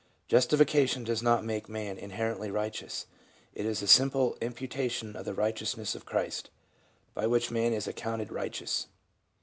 [0.27, 3.05] Justification does not make man inherently righteous,
[3.53, 6.49] it is a simple imputation of the righteousness of Christ,
[7.13, 8.87] by which man is accounted righteous.